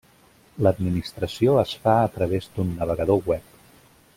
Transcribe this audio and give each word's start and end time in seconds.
L'administració 0.67 1.53
es 1.65 1.75
fa 1.83 1.93
a 2.05 2.09
través 2.17 2.51
d'un 2.57 2.73
navegador 2.81 3.23
web. 3.33 3.57